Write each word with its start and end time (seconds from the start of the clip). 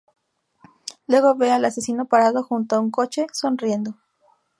Luego 1.05 1.35
ve 1.35 1.51
al 1.51 1.63
asesino 1.63 2.05
parado 2.05 2.41
junto 2.41 2.75
a 2.75 2.79
un 2.79 2.89
coche, 2.89 3.27
sonriendo. 3.33 3.99